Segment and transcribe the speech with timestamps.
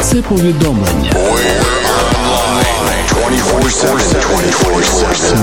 [0.00, 1.10] це повідомлення.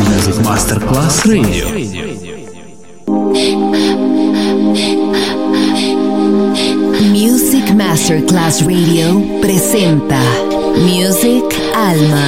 [0.10, 1.66] Music Masterclass Radio.
[7.14, 9.08] Music Masterclass Radio
[9.42, 10.22] presenta
[10.78, 12.28] Music Alma.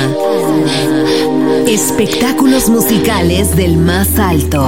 [1.67, 4.67] Espectáculos musicales del más alto.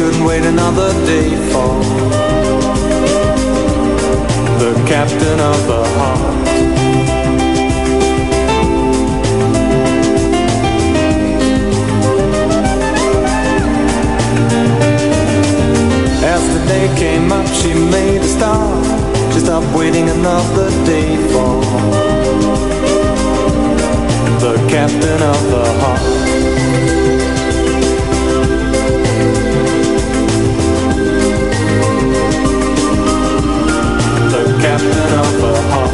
[0.00, 1.78] She couldn't wait another day for
[4.58, 6.46] the captain of the heart.
[16.24, 18.86] As the day came up, she made a start.
[19.34, 21.60] She stopped waiting another day for
[24.40, 26.19] the captain of the heart.
[34.70, 35.90] Captain of the heart.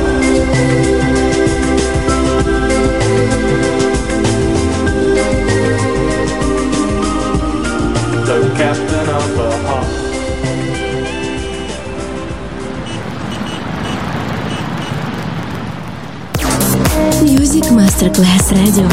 [17.77, 18.91] Masterclass Radio.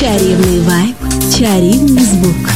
[0.00, 0.94] Чарівний вайб,
[1.38, 2.55] чарівний звук.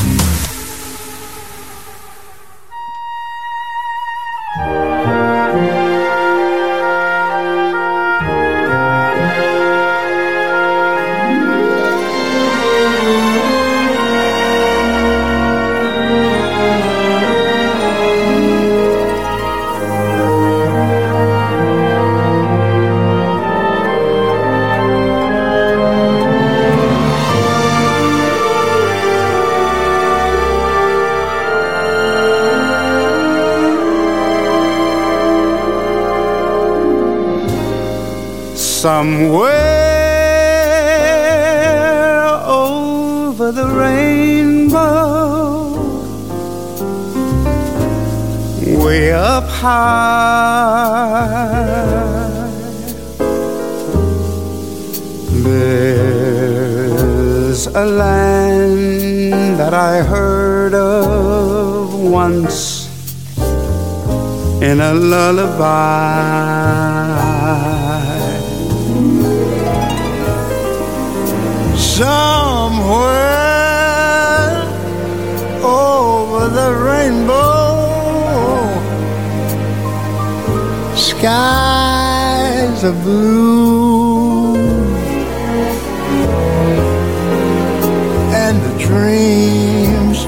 [49.61, 51.21] High.
[55.45, 56.87] There's
[57.67, 62.89] a land that I heard of once
[64.63, 66.41] in a lullaby.
[72.01, 73.21] somewhere
[75.63, 77.50] over the rainbow.
[81.21, 84.57] Skies are blue,
[88.43, 90.19] and the dreams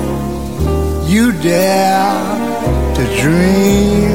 [1.11, 2.13] you dare
[2.97, 4.13] to dream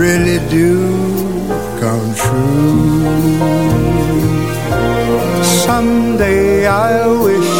[0.00, 0.78] really do
[1.78, 3.04] come true.
[5.44, 7.52] Someday I'll wish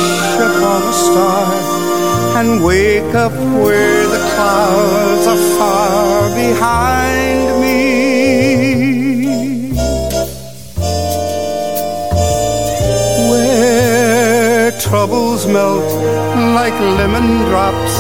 [0.49, 1.53] upon a star
[2.41, 3.33] and wake up
[3.63, 5.02] where the clouds
[6.43, 7.81] behind me.
[13.31, 15.91] Where troubles melt
[16.59, 17.95] like lemon drops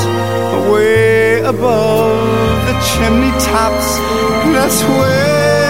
[0.72, 3.88] way above the chimney tops.
[4.54, 5.61] That's where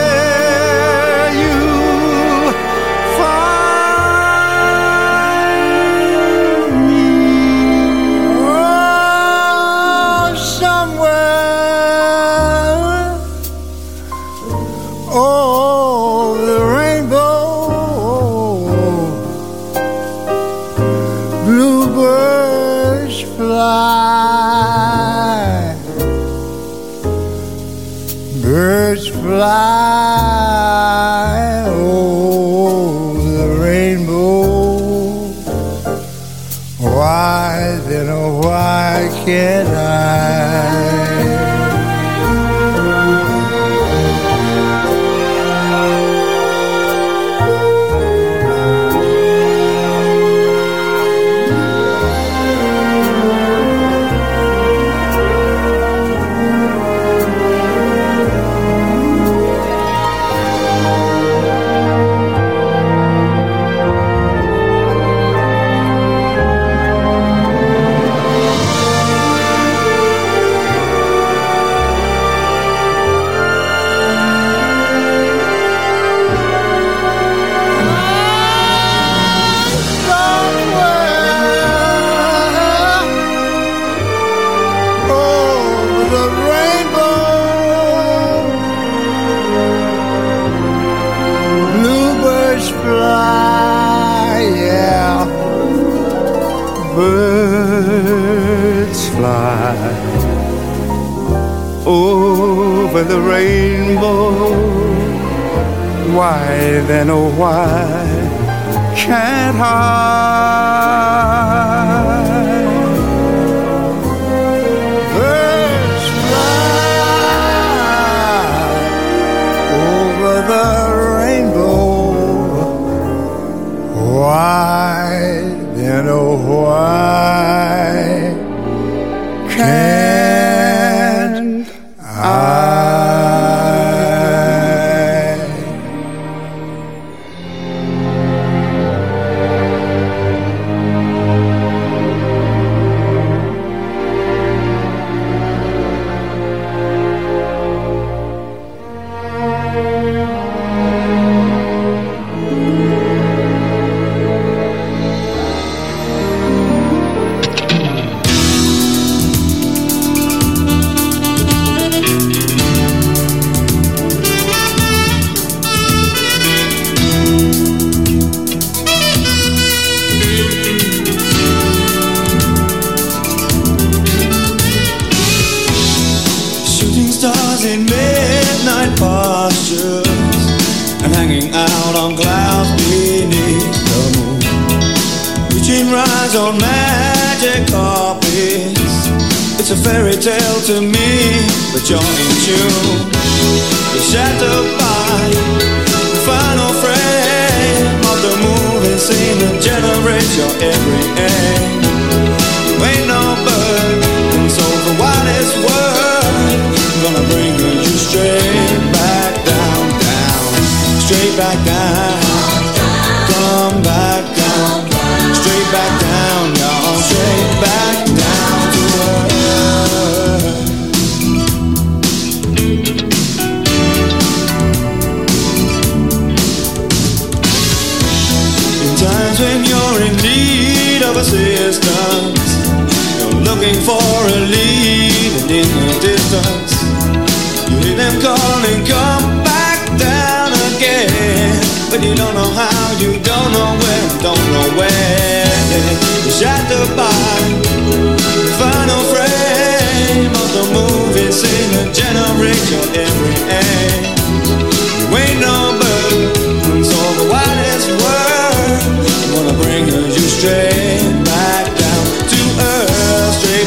[39.25, 40.42] gonna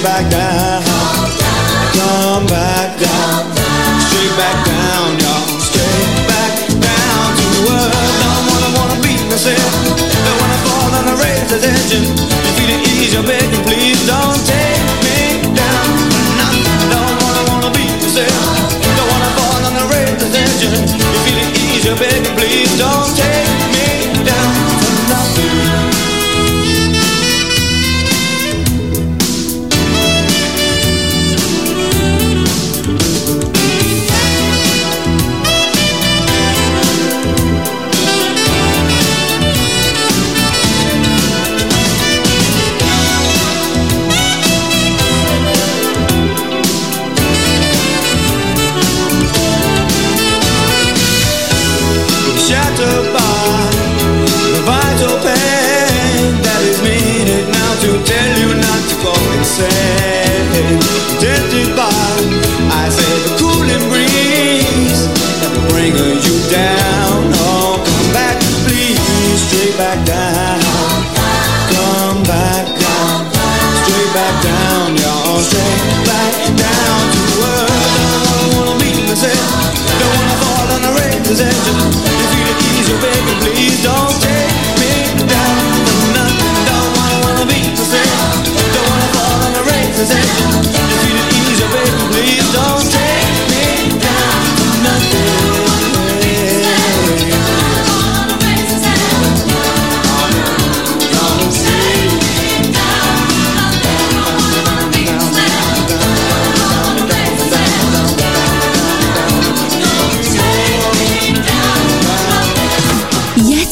[0.05, 0.83] back down.
[1.97, 3.55] Come back down.
[4.01, 4.64] Straight back down.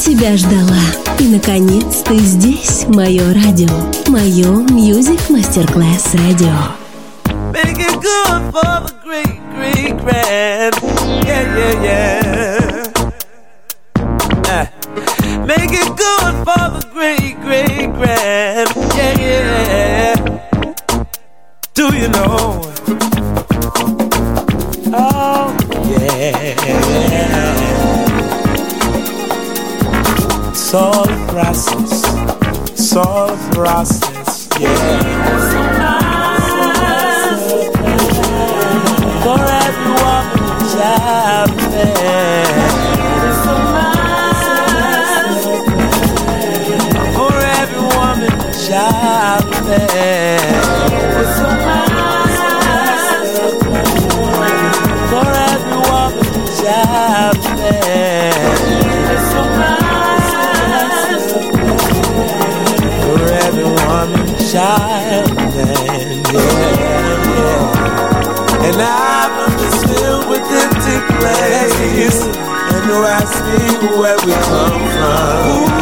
[0.04, 0.82] тебя ждала.
[1.18, 3.74] И, наконец, ты здесь, мое радио.
[4.08, 6.52] Мое Music Masterclass Radio.
[7.54, 10.74] Make it good for the great, great grand.
[11.24, 12.84] Yeah, yeah, yeah.
[14.50, 14.66] Uh,
[15.46, 18.68] make it good for the great, great grand.
[18.94, 20.14] Yeah, yeah.
[21.72, 22.60] Do you know?
[24.92, 25.56] Oh,
[25.88, 26.73] yeah.
[30.74, 32.02] Soul process,
[32.74, 34.74] soul process, yeah.
[39.22, 40.74] For every woman who's.
[47.14, 48.34] For every woman
[51.54, 51.63] who's.
[64.54, 68.66] child then, yeah, yeah.
[68.66, 72.20] And I've understood what it took place.
[72.70, 75.74] And know I speak where we come from.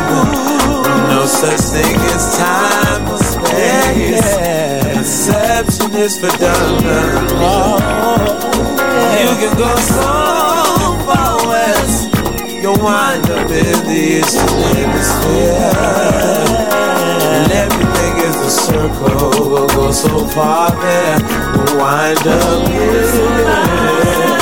[1.12, 4.25] No such thing as time or space.
[4.25, 4.97] Yeah.
[4.97, 6.81] Perception is for dumb.
[9.21, 10.09] You can go so
[11.05, 12.09] far west.
[12.62, 15.73] You'll wind up in the eastern hemisphere.
[17.52, 19.50] Let me big as a circle.
[19.50, 21.19] We'll go so far there.
[21.54, 22.69] We'll wind up.
[22.69, 24.41] Yeah.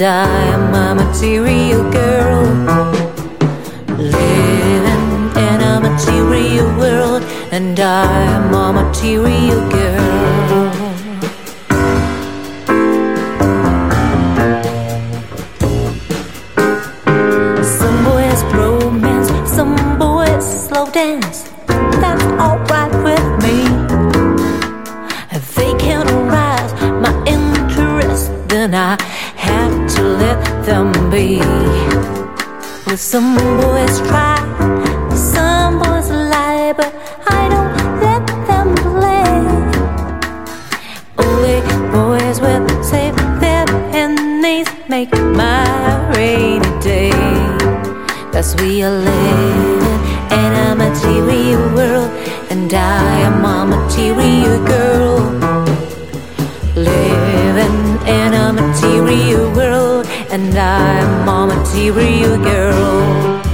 [0.00, 2.46] and I am a material girl.
[3.98, 9.39] Living in a material world, and I am a material.
[60.32, 63.49] and I'm a material girl.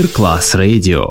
[0.00, 1.10] Мастер-класс радио.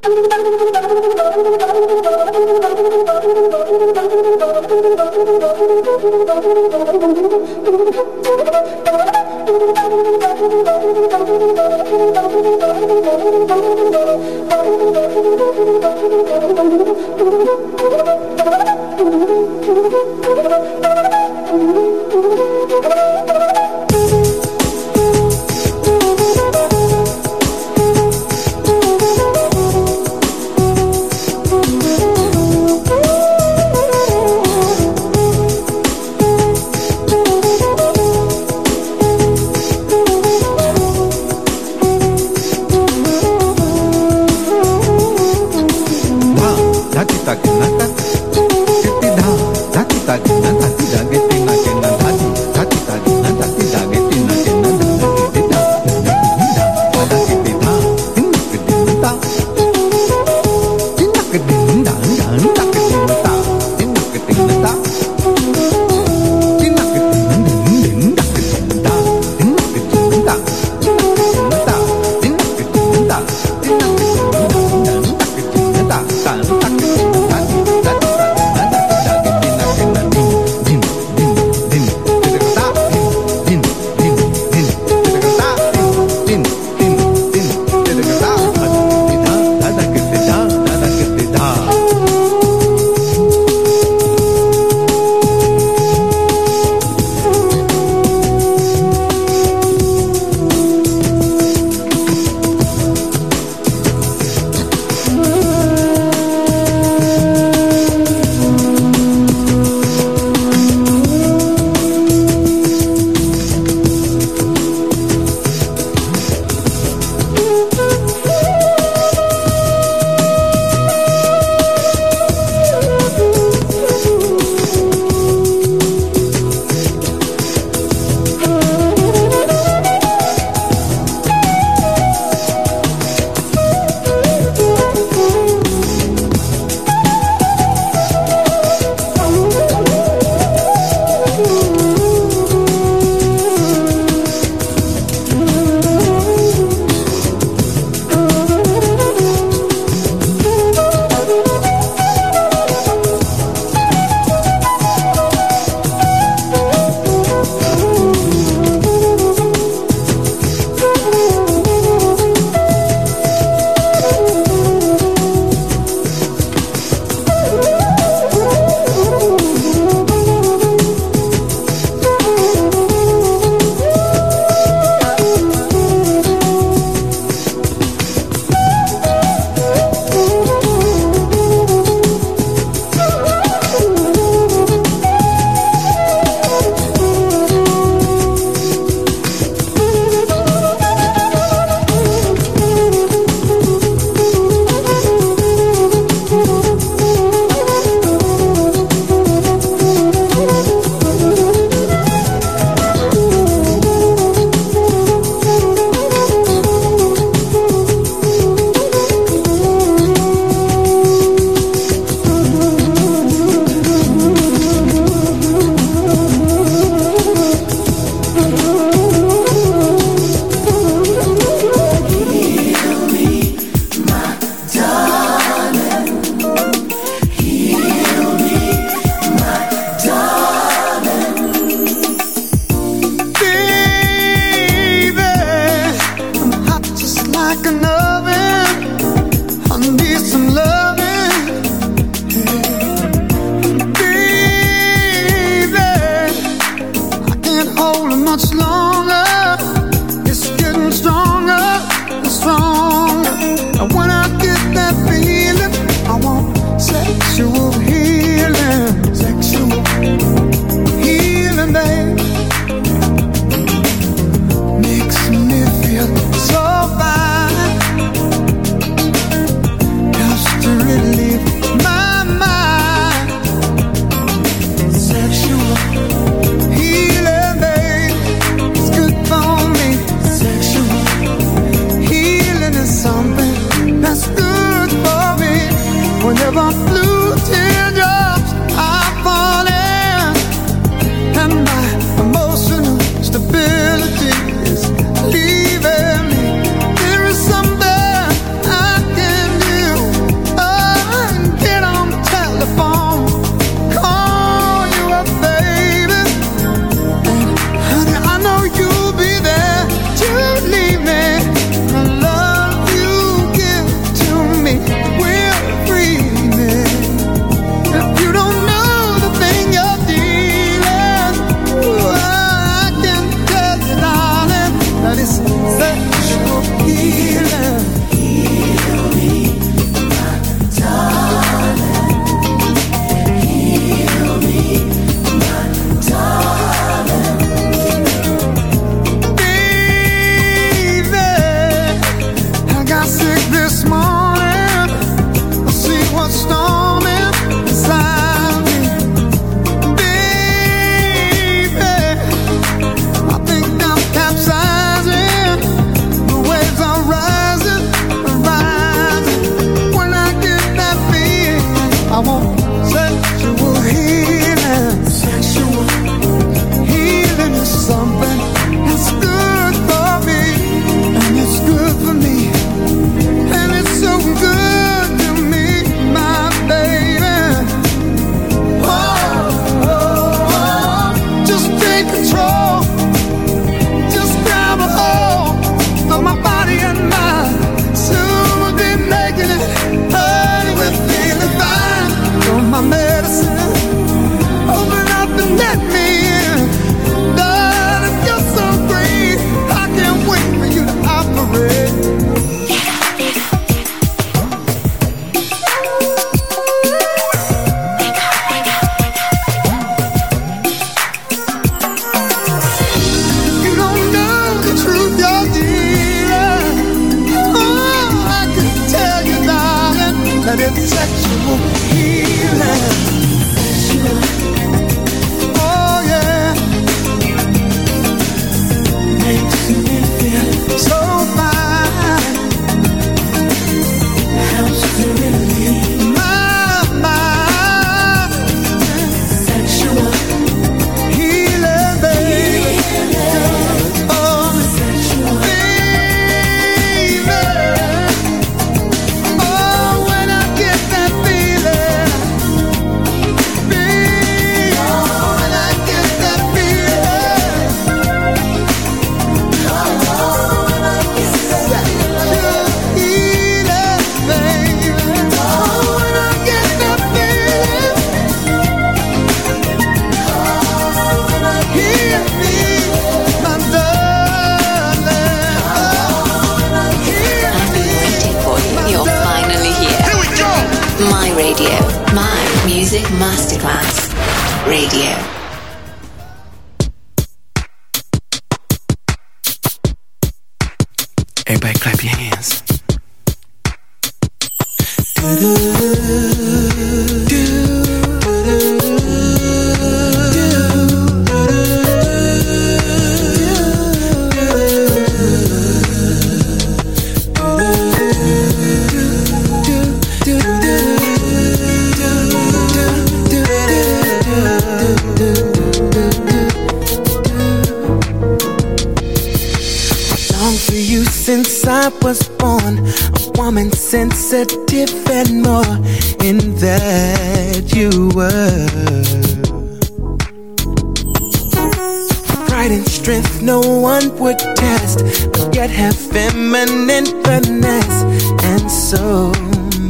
[532.69, 534.99] Pride and strength no one would test,
[535.33, 538.03] but yet have feminine finesse
[538.43, 539.31] and so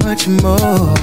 [0.06, 0.96] much more.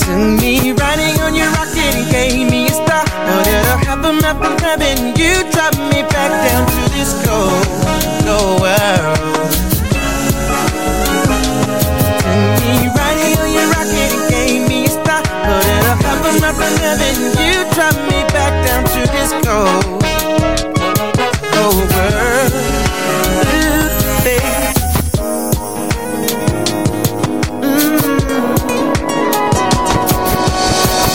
[0.00, 3.06] Took me riding on your rocket and gave me a start.
[3.10, 4.96] But it'll happen up in heaven.
[5.20, 7.66] You drop me back down to this cold,
[8.24, 9.18] cold world.
[12.16, 15.24] Took me riding on your rocket and gave me a start.
[15.28, 17.49] But it'll happen up in heaven.
[17.80, 20.02] Drop me back down to this cold,
[21.54, 22.52] cold world.
[23.48, 23.88] Ooh,
[24.22, 24.54] baby.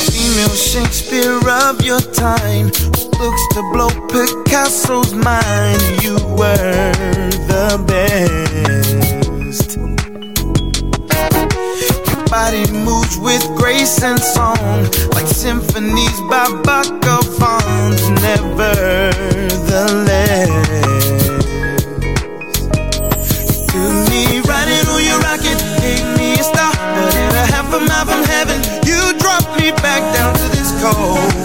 [0.10, 2.72] female Shakespeare of your time.
[3.20, 5.82] Looks to blow Picasso's mind.
[6.02, 6.92] You were
[7.46, 9.78] the best.
[12.46, 17.40] Body moves with grace and song, like symphonies by Bacchus.
[18.22, 19.18] Nevertheless,
[23.74, 23.82] you to
[24.12, 28.06] me, riding on your rocket, gave me a star, but in a half a mile
[28.06, 31.45] from heaven, you dropped me back down to this cold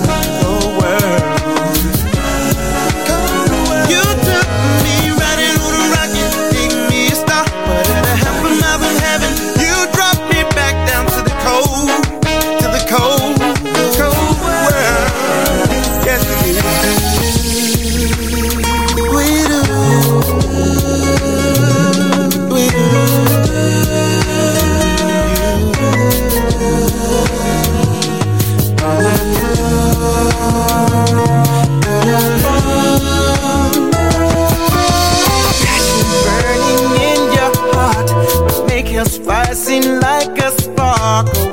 [39.51, 41.50] us like a spark.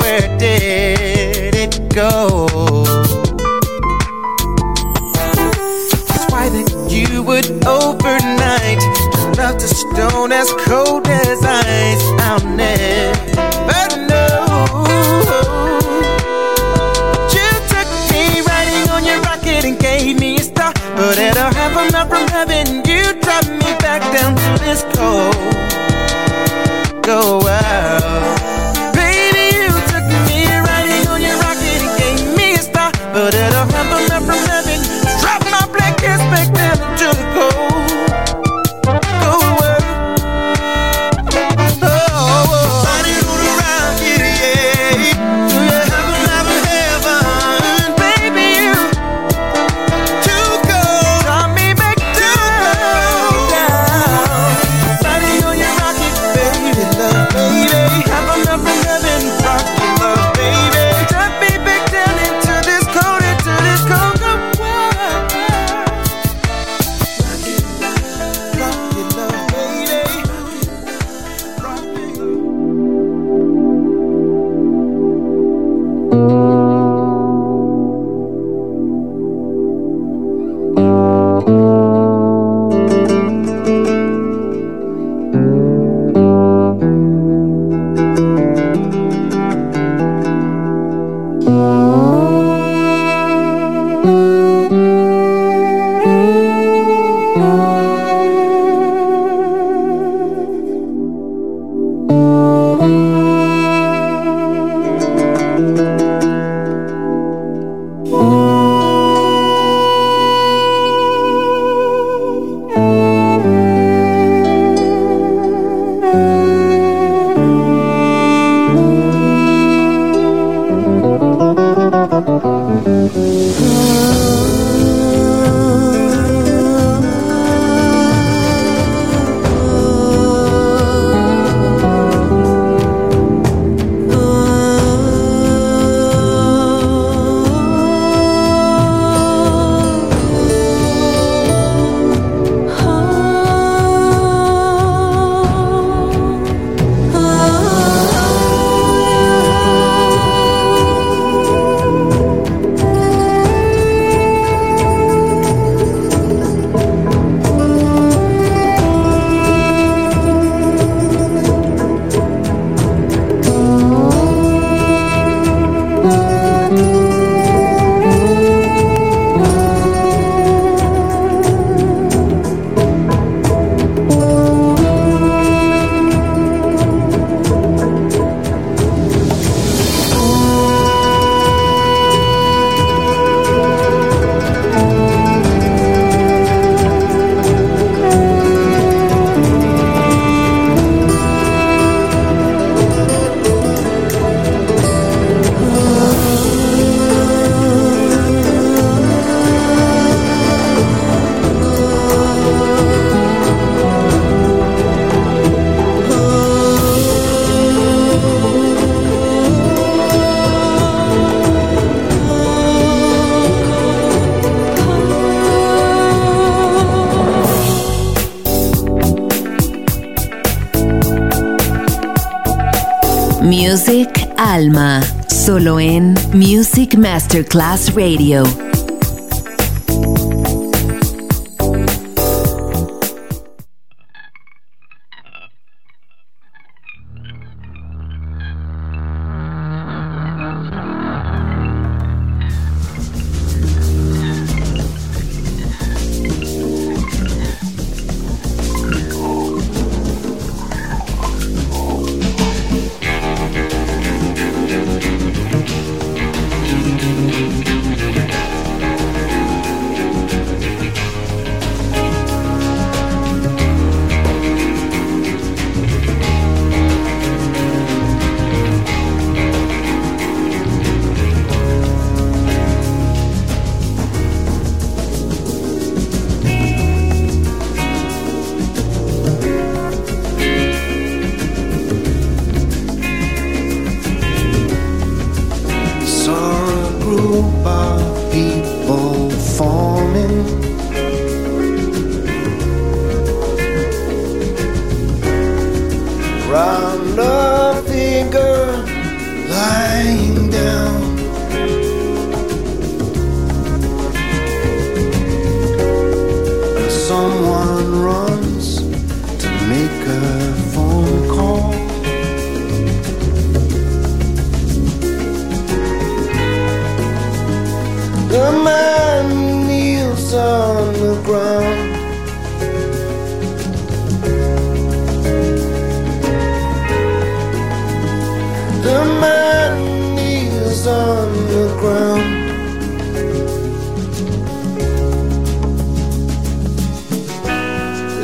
[224.38, 228.77] Alma, solo en Music Masterclass Radio.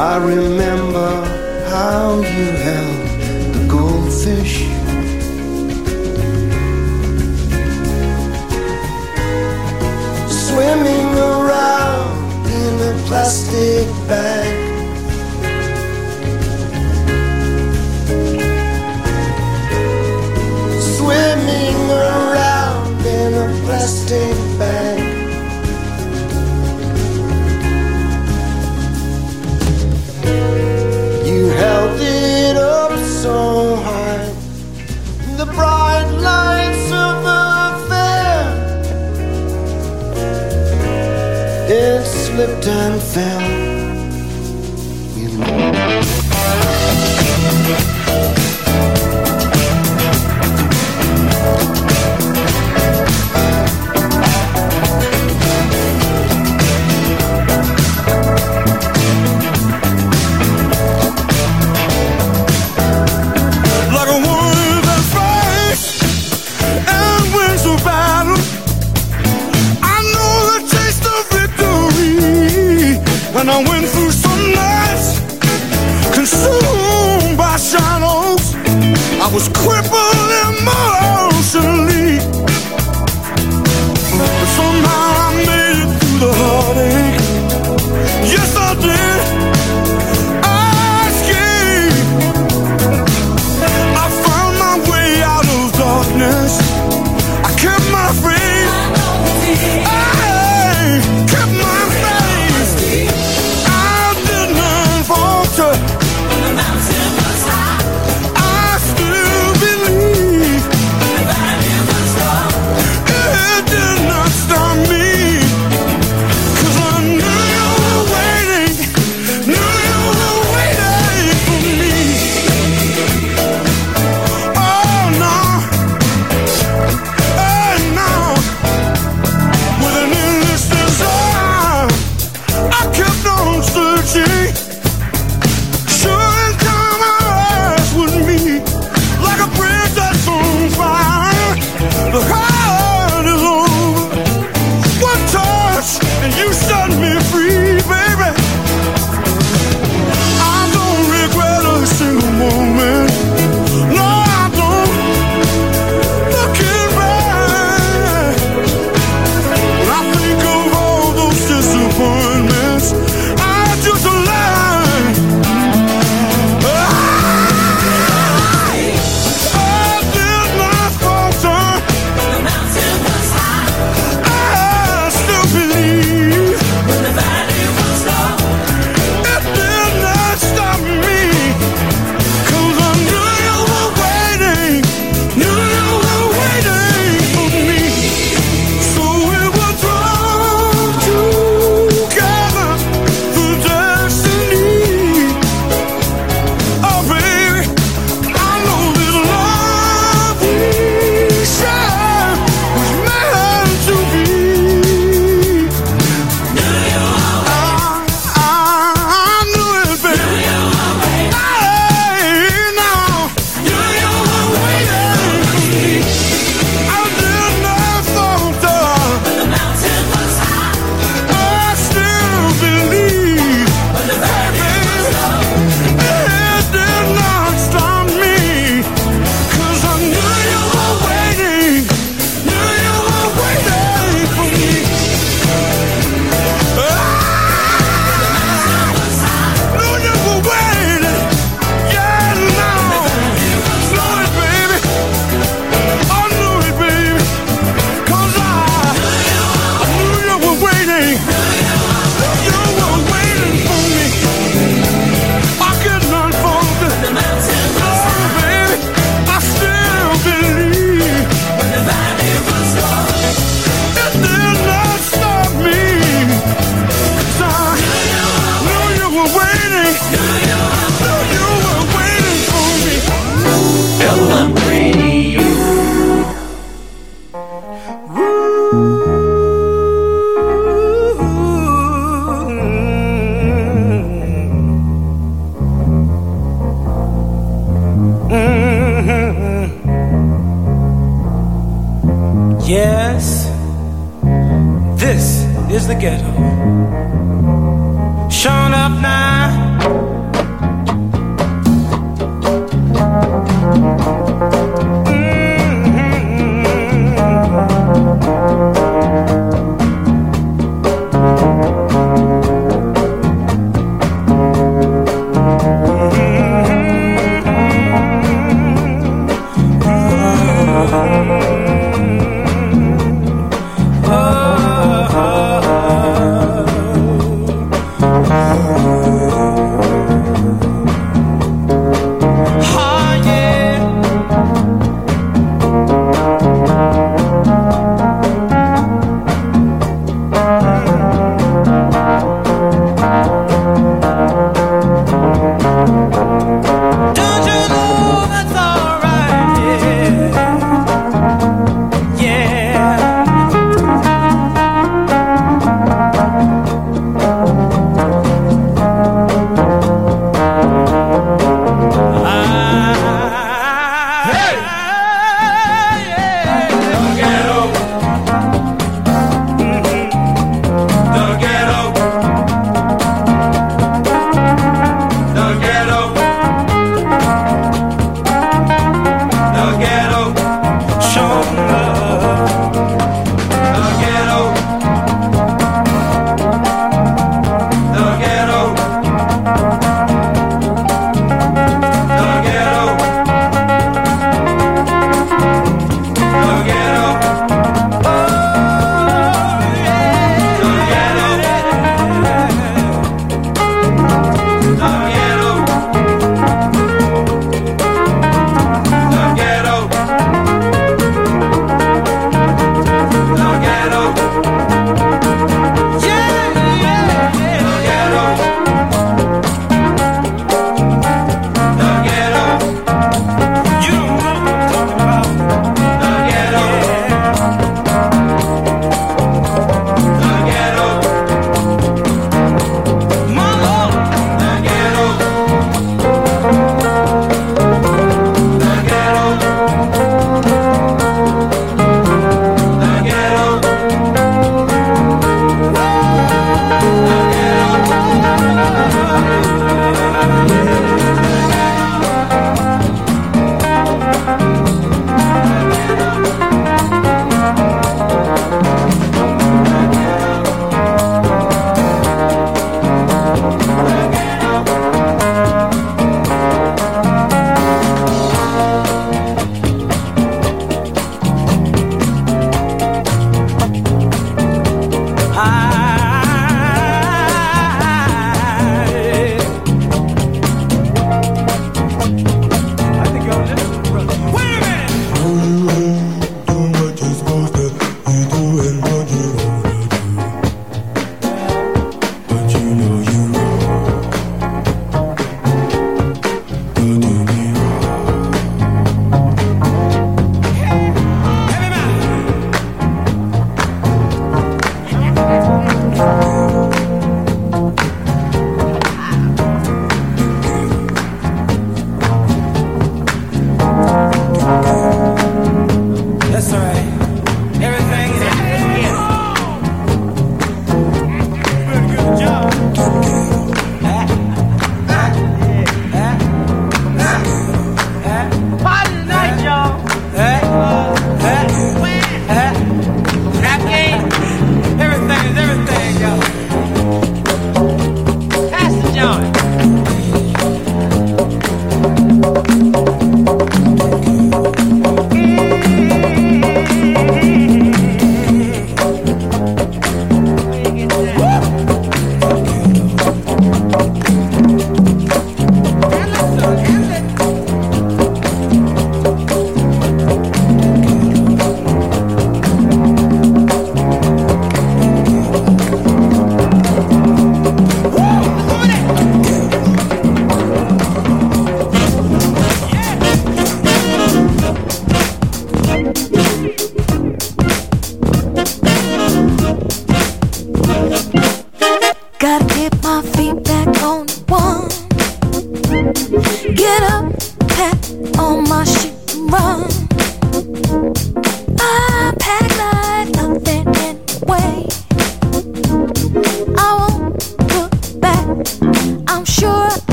[0.00, 0.59] the battle.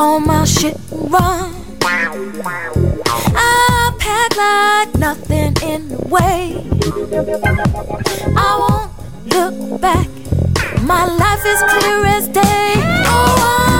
[0.00, 1.54] all my shit run.
[3.36, 6.56] I pack like nothing in the way.
[8.34, 8.90] I won't
[9.34, 10.08] look back.
[10.82, 12.72] My life is clear as day.
[13.12, 13.36] Oh,
[13.68, 13.79] I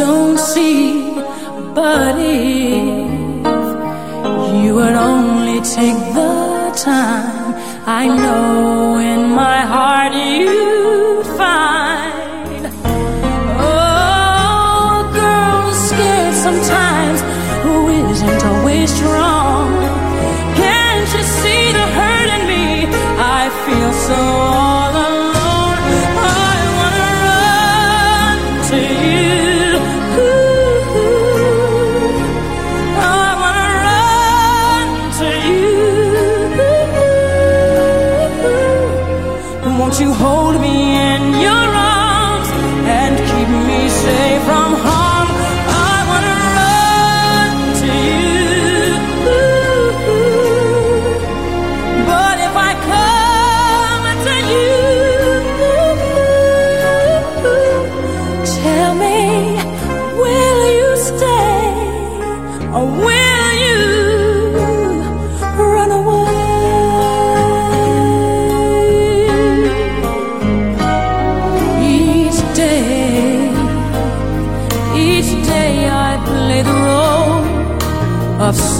[0.00, 1.14] don't see,
[1.74, 3.10] but if
[4.62, 7.54] you would only take the time,
[8.00, 9.89] I know in my heart.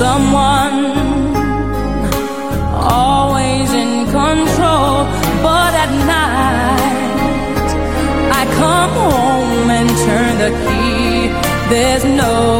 [0.00, 0.78] someone
[2.74, 5.04] always in control
[5.46, 7.68] but at night
[8.40, 11.28] I come home and turn the key.
[11.72, 12.59] There's no